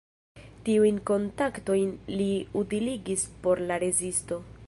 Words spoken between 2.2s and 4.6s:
li utiligis por la rezisto.